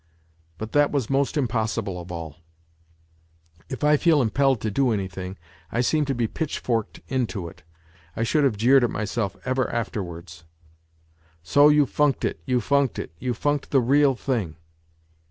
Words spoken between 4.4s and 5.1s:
to do